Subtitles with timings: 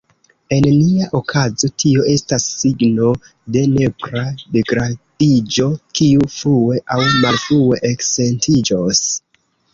[0.55, 3.11] En nia okazo tio estas signo
[3.57, 4.25] de nepra
[4.57, 5.69] degradiĝo,
[6.01, 9.07] kiu frue aŭ malfrue eksentiĝos.